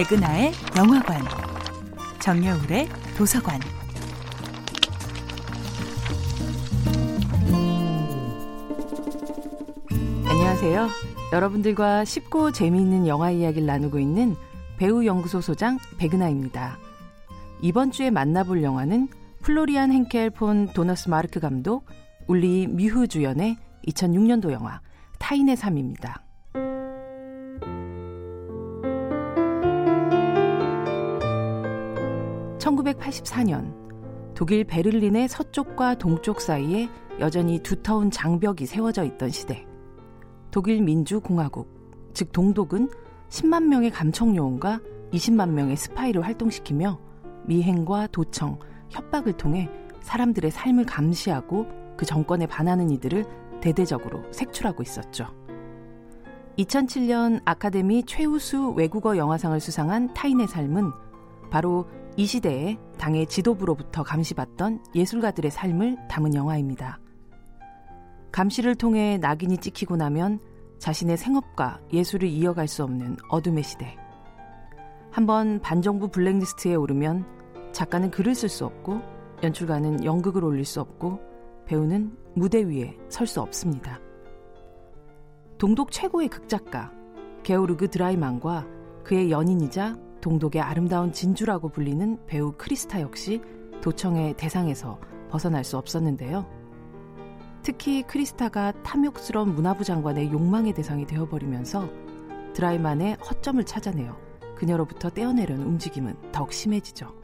백은하의 0.00 0.52
영화관, 0.78 1.20
정여울의 2.20 2.88
도서관. 3.18 3.60
안녕하세요. 10.26 10.88
여러분들과 11.34 12.06
쉽고 12.06 12.50
재미있는 12.50 13.06
영화 13.08 13.30
이야기를 13.30 13.66
나누고 13.66 13.98
있는 13.98 14.36
배우 14.78 15.04
연구소 15.04 15.42
소장 15.42 15.76
백은하입니다. 15.98 16.78
이번 17.60 17.90
주에 17.90 18.08
만나볼 18.08 18.62
영화는 18.62 19.08
플로리안 19.42 19.90
henkel 19.90 20.30
폰 20.30 20.66
도너스 20.68 21.10
마르크 21.10 21.40
감독, 21.40 21.84
울리 22.26 22.66
미후 22.68 23.06
주연의 23.06 23.58
2006년도 23.86 24.50
영화 24.52 24.80
타인의 25.18 25.58
삶입니다. 25.58 26.22
1984년 32.70 33.74
독일 34.34 34.64
베를린의 34.64 35.28
서쪽과 35.28 35.96
동쪽 35.96 36.40
사이에 36.40 36.88
여전히 37.18 37.58
두터운 37.62 38.10
장벽이 38.10 38.64
세워져 38.66 39.04
있던 39.04 39.30
시대. 39.30 39.66
독일 40.50 40.80
민주공화국, 40.80 41.68
즉 42.14 42.32
동독은 42.32 42.88
10만 43.28 43.64
명의 43.64 43.90
감청 43.90 44.34
요원과 44.34 44.80
20만 45.12 45.50
명의 45.50 45.76
스파이를 45.76 46.22
활동시키며 46.22 46.98
미행과 47.46 48.08
도청, 48.08 48.58
협박을 48.88 49.34
통해 49.34 49.68
사람들의 50.00 50.50
삶을 50.50 50.86
감시하고 50.86 51.66
그 51.96 52.06
정권에 52.06 52.46
반하는 52.46 52.90
이들을 52.90 53.26
대대적으로 53.60 54.22
색출하고 54.32 54.82
있었죠. 54.82 55.26
2007년 56.58 57.42
아카데미 57.44 58.04
최우수 58.04 58.70
외국어 58.70 59.16
영화상을 59.16 59.58
수상한 59.60 60.12
타인의 60.14 60.48
삶은 60.48 60.90
바로 61.50 61.86
이 62.16 62.26
시대에 62.26 62.78
당의 62.98 63.26
지도부로부터 63.26 64.02
감시받던 64.02 64.84
예술가들의 64.94 65.50
삶을 65.50 65.96
담은 66.08 66.34
영화입니다. 66.34 67.00
감시를 68.32 68.74
통해 68.74 69.18
낙인이 69.18 69.58
찍히고 69.58 69.96
나면 69.96 70.40
자신의 70.78 71.16
생업과 71.16 71.80
예술을 71.92 72.28
이어갈 72.28 72.68
수 72.68 72.84
없는 72.84 73.16
어둠의 73.28 73.62
시대. 73.64 73.96
한번 75.10 75.60
반정부 75.60 76.08
블랙리스트에 76.08 76.74
오르면 76.74 77.24
작가는 77.72 78.10
글을 78.10 78.34
쓸 78.34 78.48
수 78.48 78.64
없고 78.64 79.00
연출가는 79.42 80.04
연극을 80.04 80.44
올릴 80.44 80.64
수 80.64 80.80
없고 80.80 81.20
배우는 81.66 82.16
무대 82.34 82.62
위에 82.62 82.96
설 83.08 83.26
수 83.26 83.40
없습니다. 83.40 84.00
동독 85.58 85.90
최고의 85.90 86.28
극작가 86.28 86.92
게오르그 87.42 87.88
드라이만과 87.90 88.66
그의 89.04 89.30
연인이자 89.30 89.96
동독의 90.20 90.60
아름다운 90.60 91.12
진주라고 91.12 91.70
불리는 91.70 92.26
배우 92.26 92.52
크리스타 92.56 93.00
역시 93.00 93.40
도청의 93.80 94.36
대상에서 94.36 95.00
벗어날 95.30 95.64
수 95.64 95.76
없었는데요. 95.78 96.46
특히 97.62 98.02
크리스타가 98.02 98.72
탐욕스러운 98.82 99.54
문화부 99.54 99.84
장관의 99.84 100.32
욕망의 100.32 100.72
대상이 100.72 101.06
되어버리면서 101.06 101.88
드라이만의 102.54 103.16
허점을 103.16 103.62
찾아내어 103.64 104.16
그녀로부터 104.56 105.10
떼어내려는 105.10 105.64
움직임은 105.64 106.16
더욱 106.32 106.52
심해지죠. 106.52 107.14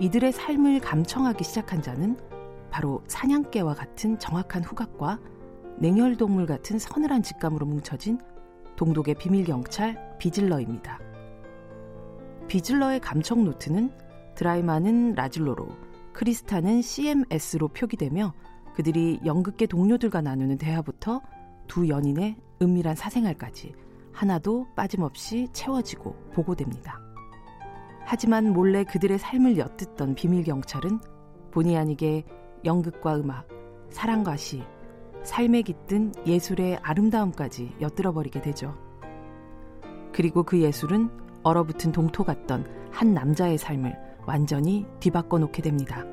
이들의 0.00 0.32
삶을 0.32 0.80
감청하기 0.80 1.44
시작한 1.44 1.80
자는 1.80 2.18
바로 2.70 3.02
사냥개와 3.06 3.74
같은 3.74 4.18
정확한 4.18 4.64
후각과 4.64 5.20
냉혈동물 5.78 6.46
같은 6.46 6.78
서늘한 6.78 7.22
직감으로 7.22 7.66
뭉쳐진 7.66 8.18
동독의 8.76 9.14
비밀경찰 9.16 10.16
비질러입니다. 10.18 10.98
비즐러의 12.52 13.00
감청 13.00 13.44
노트는 13.44 13.90
드라이만은 14.34 15.14
라질로로, 15.14 15.68
크리스타는 16.12 16.82
CMS로 16.82 17.68
표기되며 17.68 18.34
그들이 18.74 19.20
연극계 19.24 19.64
동료들과 19.64 20.20
나누는 20.20 20.58
대화부터 20.58 21.22
두 21.66 21.88
연인의 21.88 22.36
은밀한 22.60 22.94
사생활까지 22.94 23.72
하나도 24.12 24.66
빠짐없이 24.76 25.48
채워지고 25.54 26.14
보고됩니다. 26.34 27.00
하지만 28.04 28.52
몰래 28.52 28.84
그들의 28.84 29.18
삶을 29.18 29.56
엿듣던 29.56 30.14
비밀 30.14 30.44
경찰은 30.44 31.00
본의 31.52 31.78
아니게 31.78 32.26
연극과 32.66 33.16
음악, 33.16 33.48
사랑과 33.88 34.36
시, 34.36 34.62
삶에 35.22 35.62
깃든 35.62 36.12
예술의 36.26 36.80
아름다움까지 36.82 37.76
엿들어버리게 37.80 38.42
되죠. 38.42 38.76
그리고 40.12 40.42
그 40.42 40.60
예술은 40.60 41.21
얼어붙은 41.42 41.92
동토 41.92 42.24
같던 42.24 42.66
한 42.90 43.14
남자의 43.14 43.58
삶을 43.58 43.96
완전히 44.26 44.86
뒤바꿔 45.00 45.38
놓게 45.38 45.62
됩니다. 45.62 46.04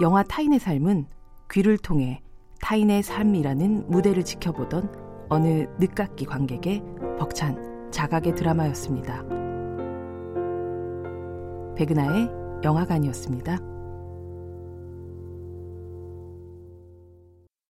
영화 0.00 0.22
타인의 0.22 0.58
삶은 0.58 1.06
귀를 1.50 1.78
통해 1.78 2.22
타인의 2.60 3.02
삶이라는 3.02 3.90
무대를 3.90 4.24
지켜보던 4.24 5.26
어느 5.28 5.66
늦깎이 5.78 6.24
관객의 6.26 6.82
벅찬 7.18 7.90
자각의 7.90 8.34
드라마였습니다. 8.34 9.22
백은하의 11.76 12.30
영화관이었습니다. 12.64 13.75